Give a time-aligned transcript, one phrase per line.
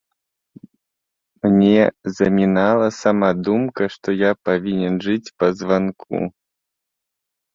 [1.49, 1.81] Мне
[2.19, 6.15] замінала сама думка, што я павінен жыць па званку.